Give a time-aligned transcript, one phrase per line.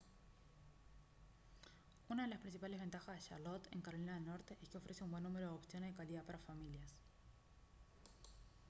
[2.09, 5.11] una de las principales ventajas de charlotte en carolina del norte es que ofrece un
[5.11, 6.91] buen número de opciones de calidad para familias